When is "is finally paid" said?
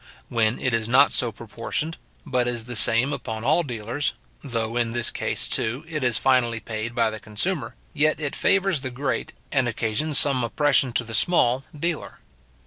6.03-6.95